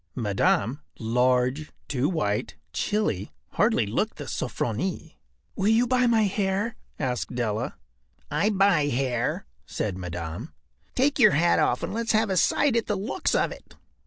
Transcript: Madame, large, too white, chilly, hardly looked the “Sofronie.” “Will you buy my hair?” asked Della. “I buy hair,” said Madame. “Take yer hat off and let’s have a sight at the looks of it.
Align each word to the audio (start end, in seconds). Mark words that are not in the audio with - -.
Madame, 0.15 0.81
large, 0.97 1.71
too 1.87 2.09
white, 2.09 2.55
chilly, 2.73 3.31
hardly 3.51 3.85
looked 3.85 4.17
the 4.17 4.23
“Sofronie.” 4.23 5.19
“Will 5.55 5.67
you 5.67 5.85
buy 5.85 6.07
my 6.07 6.23
hair?” 6.23 6.75
asked 6.97 7.35
Della. 7.35 7.75
“I 8.31 8.49
buy 8.49 8.87
hair,” 8.87 9.45
said 9.67 9.99
Madame. 9.99 10.53
“Take 10.95 11.19
yer 11.19 11.29
hat 11.29 11.59
off 11.59 11.83
and 11.83 11.93
let’s 11.93 12.13
have 12.13 12.31
a 12.31 12.37
sight 12.37 12.75
at 12.75 12.87
the 12.87 12.95
looks 12.97 13.35
of 13.35 13.51
it. 13.51 13.75